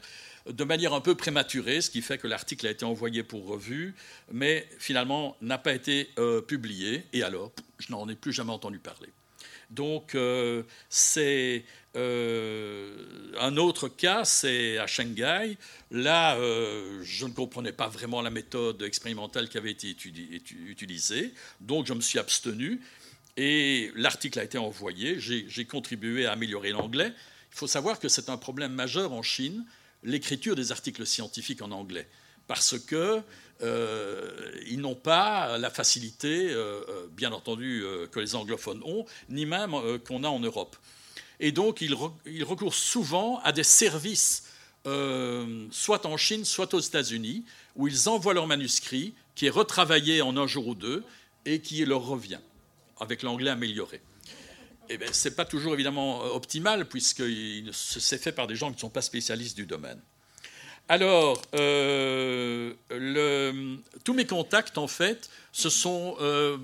de 0.48 0.64
manière 0.64 0.94
un 0.94 1.00
peu 1.00 1.14
prématurée, 1.14 1.80
ce 1.80 1.90
qui 1.90 2.00
fait 2.00 2.18
que 2.18 2.26
l'article 2.26 2.66
a 2.66 2.70
été 2.70 2.84
envoyé 2.84 3.22
pour 3.22 3.46
revue, 3.46 3.94
mais 4.32 4.66
finalement 4.78 5.36
n'a 5.42 5.58
pas 5.58 5.74
été 5.74 6.08
euh, 6.18 6.40
publié, 6.40 7.04
et 7.12 7.22
alors, 7.22 7.52
je 7.78 7.92
n'en 7.92 8.08
ai 8.08 8.14
plus 8.14 8.32
jamais 8.32 8.52
entendu 8.52 8.78
parler. 8.78 9.08
Donc, 9.70 10.14
euh, 10.14 10.62
c'est 10.88 11.64
euh, 11.96 13.32
un 13.38 13.56
autre 13.56 13.88
cas, 13.88 14.24
c'est 14.24 14.78
à 14.78 14.86
Shanghai. 14.86 15.56
Là, 15.90 16.36
je 17.02 17.26
ne 17.26 17.32
comprenais 17.32 17.72
pas 17.72 17.88
vraiment 17.88 18.22
la 18.22 18.30
méthode 18.30 18.82
expérimentale 18.82 19.48
qui 19.48 19.58
avait 19.58 19.70
été 19.70 19.94
utilisée, 20.66 21.32
donc 21.60 21.86
je 21.86 21.94
me 21.94 22.00
suis 22.00 22.18
abstenu. 22.18 22.80
Et 23.36 23.92
l'article 23.94 24.40
a 24.40 24.44
été 24.44 24.58
envoyé. 24.58 25.20
J'ai 25.20 25.64
contribué 25.64 26.26
à 26.26 26.32
améliorer 26.32 26.70
l'anglais. 26.70 27.12
Il 27.52 27.56
faut 27.56 27.68
savoir 27.68 28.00
que 28.00 28.08
c'est 28.08 28.28
un 28.30 28.36
problème 28.36 28.72
majeur 28.72 29.12
en 29.12 29.22
Chine 29.22 29.64
l'écriture 30.02 30.56
des 30.56 30.72
articles 30.72 31.06
scientifiques 31.06 31.62
en 31.62 31.70
anglais, 31.70 32.08
parce 32.46 32.78
qu'ils 32.78 33.22
euh, 33.62 34.76
n'ont 34.76 34.94
pas 34.94 35.58
la 35.58 35.70
facilité, 35.70 36.50
euh, 36.50 36.80
euh, 36.88 37.06
bien 37.10 37.32
entendu, 37.32 37.84
que 38.12 38.20
les 38.20 38.36
anglophones 38.36 38.80
ont, 38.84 39.04
ni 39.28 39.46
même 39.46 39.72
qu'on 40.06 40.22
a 40.24 40.28
en 40.28 40.38
Europe. 40.38 40.76
Et 41.40 41.52
donc, 41.52 41.80
ils, 41.80 41.94
recourent 42.44 42.74
souvent 42.74 43.40
à 43.40 43.52
des 43.52 43.64
services, 43.64 44.44
soit 44.84 46.06
en 46.06 46.16
Chine, 46.16 46.44
soit 46.44 46.74
aux 46.74 46.80
États-Unis, 46.80 47.44
où 47.76 47.88
ils 47.88 48.08
envoient 48.08 48.34
leur 48.34 48.46
manuscrit, 48.46 49.14
qui 49.34 49.46
est 49.46 49.50
retravaillé 49.50 50.22
en 50.22 50.36
un 50.36 50.46
jour 50.46 50.68
ou 50.68 50.74
deux, 50.74 51.04
et 51.44 51.60
qui 51.60 51.84
leur 51.84 52.02
revient, 52.02 52.40
avec 53.00 53.22
l'anglais 53.22 53.50
amélioré 53.50 54.00
eh 54.90 54.96
bien, 54.96 55.12
ce 55.12 55.28
n'est 55.28 55.34
pas 55.34 55.44
toujours 55.44 55.74
évidemment 55.74 56.22
optimal, 56.34 56.88
puisque 56.88 57.22
c'est 57.72 58.16
fait 58.16 58.32
par 58.32 58.46
des 58.46 58.56
gens 58.56 58.68
qui 58.68 58.76
ne 58.76 58.80
sont 58.80 58.88
pas 58.88 59.02
spécialistes 59.02 59.54
du 59.54 59.66
domaine. 59.66 60.00
Alors, 60.88 61.42
euh, 61.54 62.72
tous 64.04 64.14
mes 64.14 64.24
contacts, 64.24 64.78
en 64.78 64.88
fait, 64.88 65.28
euh, 65.86 66.56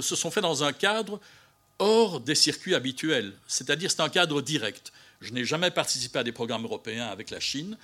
se 0.00 0.16
sont 0.16 0.30
faits 0.30 0.42
dans 0.42 0.64
un 0.64 0.72
cadre 0.72 1.20
hors 1.78 2.20
des 2.20 2.34
circuits 2.34 2.74
habituels, 2.74 3.34
c'est-à-dire 3.46 3.90
c'est 3.90 4.00
un 4.00 4.08
cadre 4.08 4.42
direct. 4.42 4.92
Je 5.20 5.32
n'ai 5.32 5.44
jamais 5.44 5.70
participé 5.70 6.18
à 6.18 6.24
des 6.24 6.32
programmes 6.32 6.64
européens 6.64 7.06
avec 7.06 7.30
la 7.30 7.40
Chine, 7.40 7.76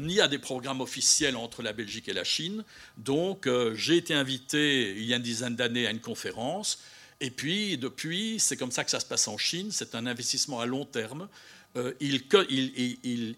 ni 0.00 0.20
à 0.20 0.28
des 0.28 0.38
programmes 0.38 0.80
officiels 0.80 1.36
entre 1.36 1.62
la 1.62 1.72
Belgique 1.72 2.08
et 2.08 2.14
la 2.14 2.24
Chine. 2.24 2.64
Donc, 2.96 3.48
j'ai 3.74 3.98
été 3.98 4.14
invité 4.14 4.92
il 4.96 5.04
y 5.04 5.12
a 5.12 5.16
une 5.16 5.22
dizaine 5.22 5.56
d'années 5.56 5.86
à 5.86 5.90
une 5.90 6.00
conférence 6.00 6.78
et 7.22 7.30
puis, 7.30 7.78
depuis, 7.78 8.40
c'est 8.40 8.56
comme 8.56 8.72
ça 8.72 8.82
que 8.82 8.90
ça 8.90 8.98
se 8.98 9.06
passe 9.06 9.28
en 9.28 9.38
Chine, 9.38 9.68
c'est 9.70 9.94
un 9.94 10.06
investissement 10.06 10.58
à 10.58 10.66
long 10.66 10.84
terme. 10.84 11.28
Euh, 11.76 11.94
il, 12.00 12.22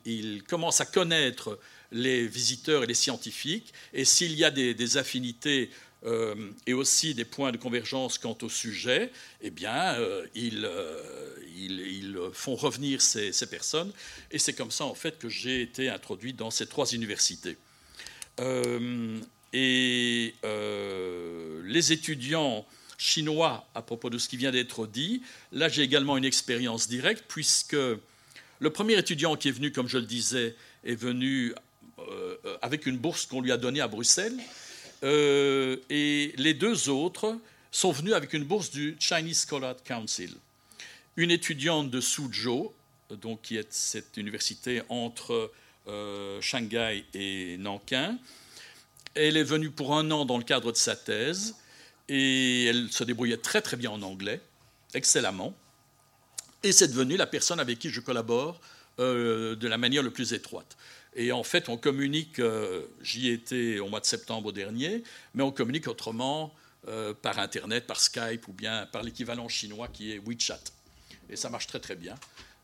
il, 0.05 0.43
commence 0.43 0.81
à 0.81 0.87
connaître 0.87 1.59
les 1.93 2.27
visiteurs 2.27 2.83
et 2.83 2.87
les 2.87 2.95
scientifiques, 2.95 3.73
et 3.93 4.05
s'il 4.05 4.35
y 4.35 4.45
a 4.45 4.51
des, 4.51 4.97
affinités 4.97 5.71
euh, 6.05 6.51
et 6.67 6.75
aussi 6.75 7.15
des 7.15 7.25
points 7.25 7.53
de 7.53 7.59
convergence 7.59 8.19
quant 8.19 8.37
au 8.43 8.49
sujet, 8.49 9.13
eh 9.41 9.51
bien, 9.51 9.95
euh, 10.01 10.27
ils, 10.35 10.69
font 12.33 12.57
revenir 12.57 13.01
ces, 13.01 13.33
ces 13.33 13.47
personnes, 13.47 13.93
et 14.33 14.39
c'est 14.41 14.55
comme 14.55 14.73
ça, 14.73 14.85
en 14.85 14.95
fait, 14.95 15.19
que 15.19 15.29
j'ai 15.29 15.63
été 15.63 15.89
introduit 15.89 16.33
dans 16.33 16.51
ces 16.51 16.67
trois 16.67 16.93
universités. 16.93 17.57
et 19.53 20.35
les 21.67 21.93
étudiants 21.93 22.67
chinois 22.99 23.67
à 23.75 23.83
propos 23.83 24.11
de 24.11 24.19
ce 24.19 24.29
qui 24.29 24.37
vient 24.37 24.51
d'être 24.51 24.87
dit. 24.87 25.23
Là, 25.53 25.69
j'ai 25.69 25.83
également 25.83 26.17
une 26.17 26.25
expérience 26.25 26.89
directe, 26.89 27.25
puisque 27.29 27.77
le 28.61 28.71
premier 28.71 28.99
étudiant 28.99 29.37
qui 29.37 29.49
est 29.49 29.53
venu, 29.53 29.73
comme 29.73 29.89
je 29.89 29.99
le 29.99 30.07
disais, 30.07 30.55
est 30.85 30.95
venu 30.95 31.55
avec 32.63 32.87
une 32.87 32.99
bourse 32.99 33.27
qu'on 33.27 33.41
lui 33.41 33.53
a 33.53 33.57
donnée 33.57 33.81
à 33.81 33.89
Bruxelles. 33.89 34.39
et 35.03 36.33
les 36.37 36.55
deux 36.55 36.89
autres 36.89 37.39
sont 37.71 37.93
venus 37.93 38.15
avec 38.15 38.33
une 38.33 38.45
bourse 38.45 38.71
du 38.71 38.97
Chinese 38.99 39.47
Scholar 39.49 39.77
Council. 39.85 40.31
Une 41.17 41.31
étudiante 41.31 41.91
de 41.91 42.01
Suzhou, 42.01 42.73
donc 43.11 43.43
qui 43.43 43.57
est 43.57 43.73
cette 43.73 44.17
université 44.17 44.83
entre 44.89 45.51
Shanghai 46.41 47.05
et 47.15 47.57
Nankin. 47.59 48.19
Elle 49.15 49.37
est 49.37 49.45
venue 49.45 49.71
pour 49.71 49.97
un 49.97 50.11
an 50.11 50.25
dans 50.25 50.39
le 50.39 50.45
cadre 50.45 50.73
de 50.73 50.77
sa 50.77 50.97
thèse 50.97 51.55
et 52.09 52.67
elle 52.67 52.91
se 52.91 53.05
débrouillait 53.05 53.37
très 53.37 53.63
très 53.63 53.77
bien 53.77 53.91
en 53.91 54.03
anglais, 54.03 54.41
excellemment. 54.95 55.55
Et 56.65 56.73
c'est 56.73 56.89
devenu 56.89 57.19
la 57.19 57.27
personne 57.27 57.61
avec 57.61 57.79
qui 57.79 57.91
je 57.91 58.01
collabore 58.01 58.59
euh, 58.99 59.55
de 59.55 59.69
la 59.69 59.77
manière 59.77 60.03
le 60.03 60.11
plus 60.11 60.33
étroite. 60.33 60.79
Et 61.15 61.31
en 61.31 61.45
fait, 61.45 61.69
on 61.69 61.77
communique, 61.77 62.39
euh, 62.39 62.87
j'y 63.03 63.29
étais 63.29 63.79
au 63.79 63.89
mois 63.89 64.01
de 64.01 64.07
septembre 64.07 64.51
dernier, 64.51 65.05
mais 65.35 65.43
on 65.43 65.53
communique 65.53 65.89
autrement 65.89 66.55
euh, 66.89 67.13
par 67.13 67.39
Internet, 67.39 67.87
par 67.87 68.01
Skype 68.01 68.49
ou 68.49 68.55
bien 68.55 68.87
par 68.87 69.03
l'équivalent 69.03 69.47
chinois 69.47 69.89
qui 69.89 70.13
est 70.13 70.19
WeChat. 70.19 70.61
Et 71.29 71.37
ça 71.37 71.51
marche 71.51 71.67
très 71.67 71.81
très 71.81 71.97
bien. 71.97 72.15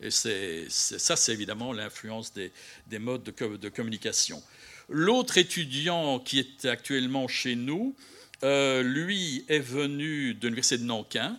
Et 0.00 0.10
c'est, 0.10 0.64
ça, 0.70 1.14
c'est 1.14 1.32
évidemment 1.32 1.74
l'influence 1.74 2.32
des, 2.32 2.52
modes 2.98 3.22
de, 3.22 3.68
communication. 3.68 4.42
L'autre 4.88 5.36
étudiant 5.36 6.20
qui 6.20 6.38
est 6.38 6.64
actuellement 6.64 7.28
chez 7.28 7.54
nous, 7.54 7.94
lui 8.42 9.44
est 9.48 9.58
venu 9.58 10.32
de 10.32 10.46
l'université 10.48 10.78
de 10.78 10.84
Nankin. 10.84 11.38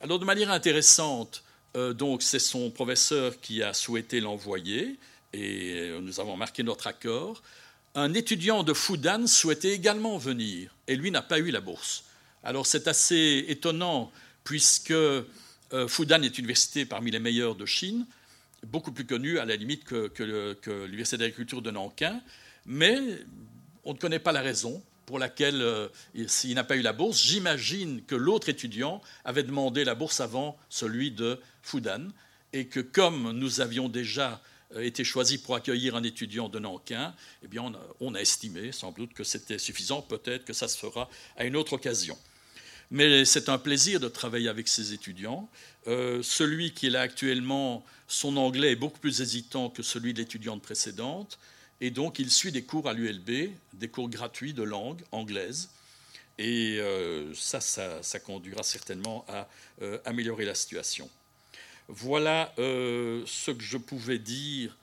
Alors 0.00 0.20
de 0.20 0.24
manière 0.24 0.52
intéressante, 0.52 1.42
euh, 1.78 1.92
donc 1.92 2.22
c'est 2.22 2.38
son 2.38 2.70
professeur 2.70 3.40
qui 3.40 3.62
a 3.62 3.72
souhaité 3.72 4.20
l'envoyer 4.20 4.98
et 5.32 5.74
euh, 5.78 6.00
nous 6.00 6.18
avons 6.18 6.36
marqué 6.36 6.62
notre 6.62 6.88
accord. 6.88 7.42
Un 7.94 8.14
étudiant 8.14 8.64
de 8.64 8.72
Fudan 8.72 9.26
souhaitait 9.26 9.72
également 9.72 10.18
venir 10.18 10.74
et 10.88 10.96
lui 10.96 11.10
n'a 11.10 11.22
pas 11.22 11.38
eu 11.38 11.50
la 11.50 11.60
bourse. 11.60 12.04
Alors 12.42 12.66
c'est 12.66 12.88
assez 12.88 13.44
étonnant 13.48 14.10
puisque 14.44 14.94
Fudan 15.86 16.22
est 16.22 16.38
une 16.38 16.44
université 16.44 16.84
parmi 16.84 17.10
les 17.10 17.18
meilleures 17.18 17.54
de 17.54 17.66
Chine, 17.66 18.06
beaucoup 18.66 18.92
plus 18.92 19.04
connue 19.04 19.38
à 19.38 19.44
la 19.44 19.56
limite 19.56 19.84
que, 19.84 20.08
que 20.08 20.84
l'université 20.84 21.18
d'agriculture 21.18 21.60
de 21.60 21.70
Nankin, 21.70 22.20
mais 22.64 22.98
on 23.84 23.92
ne 23.92 23.98
connaît 23.98 24.18
pas 24.18 24.32
la 24.32 24.40
raison 24.40 24.82
pour 25.08 25.18
laquelle 25.18 25.62
euh, 25.62 25.88
s'il 26.26 26.54
n'a 26.54 26.64
pas 26.64 26.76
eu 26.76 26.82
la 26.82 26.92
bourse. 26.92 27.22
J'imagine 27.22 28.02
que 28.04 28.14
l'autre 28.14 28.50
étudiant 28.50 29.00
avait 29.24 29.42
demandé 29.42 29.82
la 29.82 29.94
bourse 29.94 30.20
avant 30.20 30.58
celui 30.68 31.10
de 31.10 31.40
Fudan 31.62 32.08
et 32.52 32.66
que 32.66 32.80
comme 32.80 33.32
nous 33.32 33.62
avions 33.62 33.88
déjà 33.88 34.42
euh, 34.74 34.82
été 34.82 35.04
choisis 35.04 35.38
pour 35.38 35.54
accueillir 35.54 35.96
un 35.96 36.02
étudiant 36.02 36.50
de 36.50 36.58
Nankin, 36.58 37.14
eh 37.42 37.48
bien 37.48 37.72
on, 38.00 38.14
a, 38.14 38.20
estimé 38.20 38.70
sans 38.70 38.92
doute 38.92 39.14
que 39.14 39.24
c'était 39.24 39.56
suffisant. 39.56 40.02
Peut-être 40.02 40.44
que 40.44 40.52
ça 40.52 40.68
se 40.68 40.76
fera 40.76 41.08
à 41.38 41.46
une 41.46 41.56
autre 41.56 41.72
occasion. 41.72 42.18
Mais 42.90 43.24
c'est 43.24 43.48
un 43.48 43.56
plaisir 43.56 44.00
de 44.00 44.08
travailler 44.08 44.50
avec 44.50 44.68
ces 44.68 44.92
étudiants. 44.92 45.48
Euh, 45.86 46.22
celui 46.22 46.72
qui 46.72 46.88
est 46.88 46.90
là 46.90 47.00
actuellement, 47.00 47.82
son 48.08 48.36
anglais 48.36 48.72
est 48.72 48.76
beaucoup 48.76 49.00
plus 49.00 49.22
hésitant 49.22 49.70
que 49.70 49.82
celui 49.82 50.12
de 50.12 50.18
l'étudiante 50.18 50.60
précédente. 50.60 51.38
Et 51.80 51.90
donc, 51.90 52.18
il 52.18 52.30
suit 52.30 52.50
des 52.50 52.62
cours 52.62 52.88
à 52.88 52.92
l'ULB, 52.92 53.50
des 53.74 53.88
cours 53.88 54.08
gratuits 54.08 54.52
de 54.52 54.62
langue 54.62 55.00
anglaise. 55.12 55.70
Et 56.38 56.78
euh, 56.78 57.32
ça, 57.34 57.60
ça, 57.60 58.20
conduira 58.20 58.62
certainement 58.62 59.24
à 59.28 59.48
euh, 59.82 59.98
améliorer 60.04 60.44
la 60.44 60.54
situation. 60.54 61.08
Voilà 61.88 62.52
euh, 62.58 63.22
ce 63.26 63.50
que 63.50 63.62
je 63.62 63.76
pouvais 63.76 64.18
dire 64.18 64.76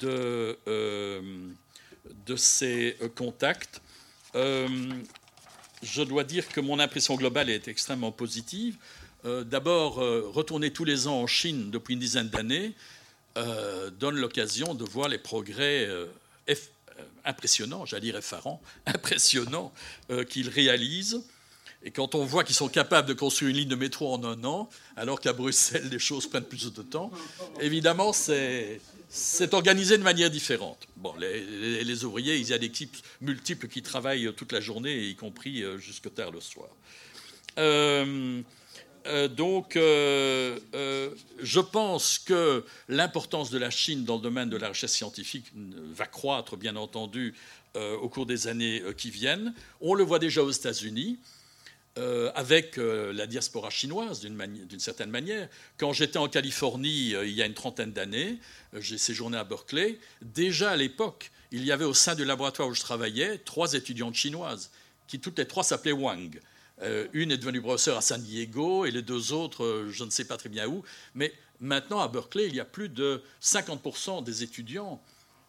de, 0.00 0.58
de 0.66 2.36
ces 2.36 2.96
contacts. 3.16 3.80
je 4.34 6.02
dois 6.02 6.24
dire 6.24 6.46
que 6.48 6.60
mon 6.60 6.78
impression 6.78 7.16
globale 7.16 7.50
est 7.50 7.68
extrêmement 7.68 8.12
positive. 8.12 8.76
D'abord, 9.24 9.94
retourner 9.94 10.72
tous 10.72 10.84
les 10.84 11.06
ans 11.06 11.20
en 11.20 11.26
Chine 11.26 11.70
depuis 11.70 11.94
une 11.94 12.00
dizaine 12.00 12.28
d'années 12.28 12.74
donne 13.34 14.16
l'occasion 14.16 14.74
de 14.74 14.84
voir 14.84 15.08
les 15.08 15.18
progrès 15.18 15.88
impressionnant, 17.24 17.86
j'allais 17.86 18.02
dire 18.02 18.16
effarant, 18.16 18.60
impressionnant 18.86 19.72
euh, 20.10 20.24
qu'ils 20.24 20.48
réalisent. 20.48 21.22
Et 21.84 21.90
quand 21.90 22.14
on 22.14 22.24
voit 22.24 22.44
qu'ils 22.44 22.54
sont 22.54 22.68
capables 22.68 23.08
de 23.08 23.14
construire 23.14 23.50
une 23.50 23.56
ligne 23.56 23.68
de 23.68 23.74
métro 23.74 24.14
en 24.14 24.22
un 24.22 24.44
an, 24.44 24.68
alors 24.96 25.20
qu'à 25.20 25.32
Bruxelles, 25.32 25.88
les 25.90 25.98
choses 25.98 26.28
prennent 26.28 26.44
plus 26.44 26.72
de 26.72 26.82
temps, 26.82 27.10
évidemment, 27.60 28.12
c'est, 28.12 28.80
organisé 29.50 29.98
de 29.98 30.04
manière 30.04 30.30
différente. 30.30 30.86
Bon, 30.96 31.12
les, 31.16 32.04
ouvriers, 32.04 32.36
il 32.36 32.48
y 32.48 32.52
a 32.52 32.58
des 32.58 32.66
équipes 32.66 32.96
multiples 33.20 33.66
qui 33.66 33.82
travaillent 33.82 34.32
toute 34.36 34.52
la 34.52 34.60
journée, 34.60 35.08
y 35.08 35.16
compris 35.16 35.64
euh, 35.64 35.76
jusque 35.78 36.14
tard 36.14 36.30
le 36.30 36.40
soir. 36.40 36.68
Euh, 37.58 38.42
donc, 39.28 39.76
euh, 39.76 40.58
euh, 40.74 41.10
je 41.40 41.60
pense 41.60 42.18
que 42.18 42.64
l'importance 42.88 43.50
de 43.50 43.58
la 43.58 43.70
Chine 43.70 44.04
dans 44.04 44.16
le 44.16 44.22
domaine 44.22 44.48
de 44.48 44.56
la 44.56 44.68
recherche 44.68 44.92
scientifique 44.92 45.46
va 45.54 46.06
croître, 46.06 46.56
bien 46.56 46.76
entendu, 46.76 47.34
au 47.74 48.08
cours 48.10 48.26
des 48.26 48.48
années 48.48 48.82
qui 48.98 49.10
viennent. 49.10 49.54
On 49.80 49.94
le 49.94 50.04
voit 50.04 50.18
déjà 50.18 50.42
aux 50.42 50.50
États-Unis. 50.50 51.18
avec 52.34 52.76
la 52.76 53.26
diaspora 53.26 53.70
chinoise 53.70 54.20
d'une 54.20 54.80
certaine 54.80 55.10
manière. 55.10 55.48
Quand 55.78 55.92
j'étais 55.92 56.18
en 56.18 56.28
Californie 56.28 57.10
il 57.10 57.30
y 57.30 57.42
a 57.42 57.46
une 57.46 57.54
trentaine 57.54 57.92
d'années, 57.92 58.38
j'ai 58.78 58.98
séjourné 58.98 59.36
à 59.36 59.44
Berkeley, 59.44 59.98
déjà 60.20 60.70
à 60.70 60.76
l'époque, 60.76 61.30
il 61.50 61.64
y 61.64 61.72
avait 61.72 61.84
au 61.84 61.94
sein 61.94 62.14
du 62.14 62.24
laboratoire 62.24 62.68
où 62.68 62.74
je 62.74 62.80
travaillais 62.80 63.38
trois 63.38 63.74
étudiantes 63.74 64.14
chinoises, 64.14 64.70
qui 65.06 65.20
toutes 65.20 65.38
les 65.38 65.46
trois 65.46 65.62
s'appelaient 65.62 65.92
Wang. 65.92 66.40
Euh, 66.82 67.06
une 67.12 67.30
est 67.30 67.38
devenue 67.38 67.60
professeure 67.60 67.96
à 67.96 68.00
San 68.00 68.20
Diego 68.20 68.84
et 68.84 68.90
les 68.90 69.02
deux 69.02 69.32
autres, 69.32 69.64
euh, 69.64 69.90
je 69.90 70.04
ne 70.04 70.10
sais 70.10 70.24
pas 70.24 70.36
très 70.36 70.48
bien 70.48 70.66
où. 70.66 70.82
Mais 71.14 71.32
maintenant, 71.60 72.00
à 72.00 72.08
Berkeley, 72.08 72.48
il 72.48 72.56
y 72.56 72.60
a 72.60 72.64
plus 72.64 72.88
de 72.88 73.22
50% 73.40 74.24
des 74.24 74.42
étudiants 74.42 75.00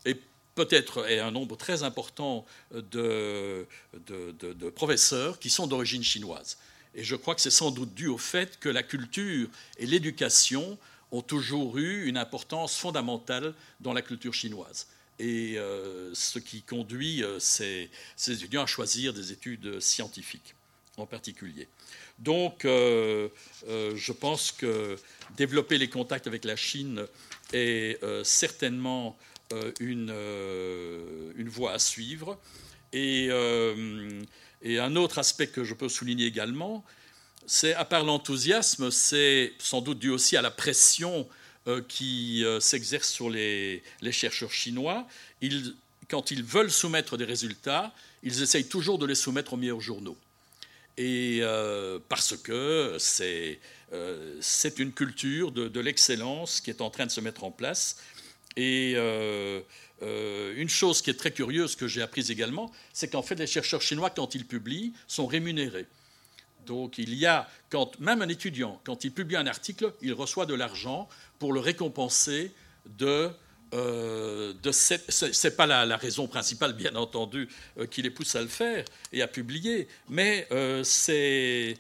et 0.06 0.16
peut-être 0.56 1.04
un 1.10 1.32
nombre 1.32 1.58
très 1.58 1.82
important 1.82 2.46
de, 2.72 3.66
professeurs 4.76 5.40
qui 5.40 5.50
sont 5.50 5.66
d'origine 5.66 6.04
chinoise. 6.04 6.58
Et 6.94 7.04
je 7.04 7.16
crois 7.16 7.34
que 7.34 7.42
c'est 7.42 7.50
sans 7.50 7.72
doute 7.72 7.96
dû 7.96 8.08
au 8.08 8.20
fait 8.20 8.60
que 8.60 8.70
la 8.70 8.84
culture 8.84 9.50
et 9.80 9.88
l'éducation 9.88 10.78
ont 11.12 11.24
toujours 11.24 11.80
eu 11.80 12.06
une 12.06 12.18
importance 12.18 12.78
fondamentale 12.78 13.56
dans 13.80 13.94
la 13.94 14.04
culture 14.04 14.34
chinoise. 14.34 14.86
Et 15.18 15.58
euh, 15.58 16.14
ce 16.14 16.38
qui 16.38 16.62
conduit 16.62 17.24
ces 17.40 17.90
étudiants 18.28 18.64
à 18.64 18.68
choisir 18.68 19.14
des 19.14 19.32
études 19.32 19.80
scientifiques 19.80 20.54
en 20.98 21.06
particulier. 21.06 21.68
Donc, 22.20 22.66
euh, 22.66 23.30
euh, 23.68 23.96
je 23.96 24.12
pense 24.12 24.52
que 24.52 24.98
développer 25.36 25.78
les 25.78 25.90
contacts 25.90 26.28
avec 26.28 26.46
la 26.46 26.56
Chine 26.56 27.06
est 27.52 28.02
euh, 28.04 28.24
certainement 28.24 29.18
une, 29.80 30.12
voie 31.46 31.74
à 31.74 31.80
suivre. 31.80 32.40
Et, 32.92 33.30
un 33.30 34.96
autre 34.96 35.20
aspect 35.20 35.48
que 35.48 35.64
je 35.64 35.76
peux 35.76 35.90
souligner 35.90 36.26
également, 36.26 36.84
c'est, 37.46 37.74
à 37.76 37.86
part 37.86 38.04
l'enthousiasme, 38.04 38.90
c'est 38.90 39.54
sans 39.60 39.82
doute 39.82 40.00
dû 40.00 40.10
aussi 40.10 40.38
à 40.38 40.42
la 40.42 40.50
pression 40.50 41.28
qui 41.88 42.44
s'exerce 42.60 43.12
sur 43.12 43.30
les, 43.30 43.84
chercheurs 44.10 44.52
chinois. 44.52 45.08
Quand 46.10 46.32
ils 46.32 46.42
veulent 46.42 46.72
soumettre 46.72 47.16
des 47.16 47.26
résultats, 47.26 47.94
ils 48.24 48.42
essayent 48.42 48.68
toujours 48.68 48.98
de 48.98 49.06
les 49.06 49.16
soumettre 49.16 49.54
aux 49.54 49.58
meilleurs 49.58 49.82
journaux 49.82 50.18
et 50.98 51.40
euh, 51.42 52.00
parce 52.10 52.38
que 52.38 52.98
euh, 53.92 54.38
c'est 54.40 54.80
une 54.80 54.92
culture 54.92 55.52
de, 55.52 55.80
l'excellence 55.80 56.62
qui 56.62 56.70
est 56.70 56.82
en 56.82 56.90
train 56.90 57.06
de 57.06 57.12
se 57.12 57.22
mettre 57.22 57.44
en 57.44 57.52
place. 57.52 57.98
Et 58.56 58.94
euh, 58.96 59.62
une 60.56 60.70
chose 60.70 61.02
qui 61.02 61.10
est 61.10 61.16
très 61.16 61.32
curieuse 61.32 61.76
que 61.76 61.88
j'ai 61.88 62.02
apprise 62.02 62.30
également, 62.30 62.72
c'est 62.92 63.10
qu'en 63.12 63.24
fait 63.24 63.36
les 63.36 63.48
chercheurs 63.48 63.82
chinois, 63.82 64.10
quand 64.10 64.36
ils 64.36 64.46
publient, 64.46 64.94
sont 65.08 65.26
rémunérés. 65.26 65.88
Donc 66.66 66.98
il 66.98 67.14
y 67.16 67.26
a, 67.26 67.50
quand, 67.70 68.00
même 68.00 68.22
un 68.22 68.30
étudiant, 68.30 68.80
quand 68.84 69.04
il 69.04 69.12
publie 69.12 69.36
un 69.36 69.48
article, 69.48 69.94
il 70.02 70.14
reçoit 70.14 70.46
de 70.46 70.54
l'argent 70.54 71.10
pour 71.40 71.54
le 71.54 71.60
récompenser 71.60 72.52
de 72.86 73.32
euh, 73.74 74.54
ce 74.72 75.48
n'est 75.48 75.54
pas 75.54 75.66
la, 75.66 75.98
raison 75.98 76.28
principale, 76.28 76.74
bien 76.74 76.96
entendu, 76.96 77.48
euh, 77.80 77.88
qui 77.88 78.02
les 78.02 78.12
pousse 78.12 78.36
à 78.36 78.42
le 78.42 78.48
faire 78.48 78.86
et 79.12 79.22
à 79.22 79.28
publier, 79.28 79.88
mais 80.10 80.48
euh, 80.52 80.84
c'est 80.84 81.78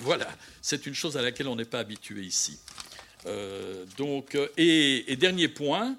voilà, 0.00 0.28
c'est 0.60 0.84
une 0.84 0.94
chose 0.94 1.16
à 1.16 1.22
laquelle 1.22 1.48
on 1.48 1.56
n'est 1.56 1.64
pas 1.64 1.78
habitué 1.78 2.22
ici. 2.22 2.58
donc, 3.96 4.36
et, 4.58 5.16
dernier 5.16 5.48
point, 5.48 5.96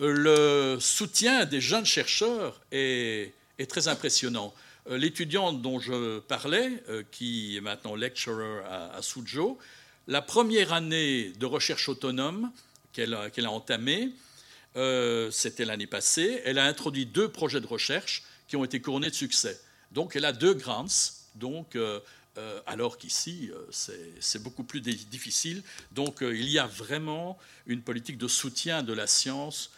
le 0.00 0.78
soutien 0.80 1.44
des 1.44 1.60
jeunes 1.60 1.84
chercheurs 1.84 2.58
est, 2.72 3.34
très 3.68 3.88
impressionnant. 3.88 4.54
L'étudiante 4.88 5.60
dont 5.60 5.78
je 5.78 6.20
parlais, 6.20 6.82
qui 7.10 7.58
est 7.58 7.60
maintenant 7.60 7.94
lecturer 7.94 8.60
à, 8.64 8.96
à 8.96 9.02
la 10.06 10.22
première 10.22 10.72
année 10.72 11.32
de 11.38 11.44
recherche 11.44 11.90
autonome 11.90 12.50
qu'elle 12.94 13.14
a 13.14 13.50
entamée, 13.50 14.12
euh, 14.76 15.30
c'était 15.30 15.64
l'année 15.64 15.86
passée. 15.86 16.40
Elle 16.44 16.58
a 16.58 16.64
introduit 16.64 17.06
deux 17.06 17.28
projets 17.28 17.60
de 17.60 17.66
recherche 17.66 18.22
qui 18.48 18.56
ont 18.56 18.64
été 18.64 18.80
couronnés 18.80 19.10
de 19.10 19.14
succès. 19.14 19.60
Donc 19.92 20.14
elle 20.14 20.24
a 20.24 20.32
deux 20.32 20.54
grants, 20.54 20.86
donc, 21.34 21.74
euh, 21.74 22.00
euh, 22.38 22.60
alors 22.66 22.96
qu'ici, 22.96 23.50
c'est 23.70 24.42
beaucoup 24.42 24.64
plus 24.64 24.80
difficile. 24.80 25.62
Donc 25.92 26.18
il 26.20 26.48
y 26.48 26.58
a 26.58 26.66
vraiment 26.66 27.38
une 27.66 27.82
politique 27.82 28.18
de 28.18 28.28
soutien 28.28 28.82
de 28.82 28.92
la 28.92 29.06
science 29.06 29.72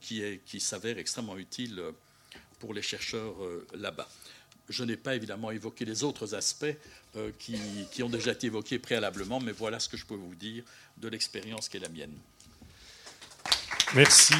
qui, 0.00 0.60
s'avère 0.60 0.98
extrêmement 0.98 1.38
utile 1.38 1.80
pour 2.58 2.74
les 2.74 2.82
chercheurs 2.82 3.36
là-bas. 3.74 4.08
Je 4.68 4.84
n'ai 4.84 4.96
pas 4.96 5.16
évidemment 5.16 5.50
évoqué 5.50 5.84
les 5.84 6.04
autres 6.04 6.34
aspects 6.34 6.76
qui, 7.38 8.02
ont 8.02 8.10
déjà 8.10 8.32
été 8.32 8.48
évoqués 8.48 8.78
préalablement, 8.78 9.40
mais 9.40 9.52
voilà 9.52 9.80
ce 9.80 9.88
que 9.88 9.96
je 9.96 10.04
peux 10.04 10.16
vous 10.16 10.34
dire 10.34 10.64
de 10.98 11.08
l'expérience 11.08 11.68
qui 11.68 11.78
est 11.78 11.80
la 11.80 11.88
mienne. 11.88 12.14
Merci. 13.94 14.34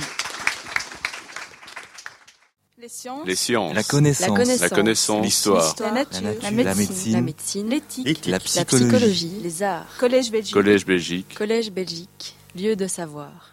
Les 2.79 2.89
sciences. 2.89 3.27
Les 3.27 3.35
sciences. 3.35 3.75
La 3.75 3.83
connaissance. 3.83 4.61
La 4.61 4.69
connaissance. 4.71 5.25
L'histoire. 5.25 5.75
La 5.81 5.91
nature. 5.91 6.21
La 6.23 6.51
La 6.63 6.75
médecine. 6.75 7.21
médecine. 7.23 7.69
L'éthique. 7.69 8.27
La 8.27 8.33
La 8.33 8.39
psychologie. 8.39 8.85
psychologie. 8.87 9.41
Les 9.43 9.63
arts. 9.63 9.87
Collège 9.99 10.31
Belgique. 10.31 10.55
Collège 10.55 10.87
Belgique. 10.87 11.35
Collège 11.37 11.71
Belgique. 11.73 12.37
Lieu 12.55 12.77
de 12.77 12.87
savoir. 12.87 13.53